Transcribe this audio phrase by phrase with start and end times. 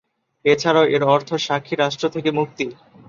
[0.45, 2.65] এছাড়াও এর অর্থ সাক্ষী রাষ্ট্র থেকে মুক্তি।